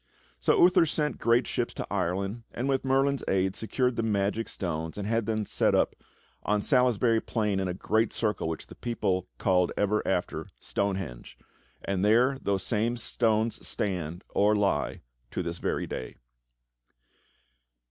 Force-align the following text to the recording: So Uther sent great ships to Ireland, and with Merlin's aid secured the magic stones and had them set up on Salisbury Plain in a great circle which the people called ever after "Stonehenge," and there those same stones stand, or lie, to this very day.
So 0.39 0.59
Uther 0.59 0.87
sent 0.87 1.19
great 1.19 1.45
ships 1.45 1.75
to 1.75 1.85
Ireland, 1.91 2.41
and 2.55 2.67
with 2.67 2.83
Merlin's 2.83 3.23
aid 3.27 3.55
secured 3.55 3.97
the 3.97 4.01
magic 4.01 4.49
stones 4.49 4.97
and 4.97 5.05
had 5.07 5.27
them 5.27 5.45
set 5.45 5.75
up 5.75 5.95
on 6.41 6.63
Salisbury 6.63 7.21
Plain 7.21 7.59
in 7.59 7.67
a 7.67 7.75
great 7.75 8.11
circle 8.11 8.47
which 8.47 8.65
the 8.65 8.73
people 8.73 9.27
called 9.37 9.71
ever 9.77 10.01
after 10.07 10.47
"Stonehenge," 10.59 11.37
and 11.85 12.03
there 12.03 12.39
those 12.41 12.63
same 12.63 12.97
stones 12.97 13.67
stand, 13.67 14.23
or 14.29 14.55
lie, 14.55 15.01
to 15.29 15.43
this 15.43 15.59
very 15.59 15.85
day. 15.85 16.15